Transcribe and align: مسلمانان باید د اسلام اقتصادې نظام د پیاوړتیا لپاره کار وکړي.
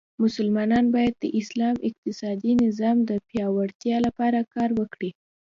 مسلمانان 0.23 0.85
باید 0.95 1.13
د 1.19 1.25
اسلام 1.39 1.75
اقتصادې 1.89 2.51
نظام 2.65 2.97
د 3.09 3.11
پیاوړتیا 3.27 3.97
لپاره 4.07 4.39
کار 4.53 4.69
وکړي. 4.79 5.09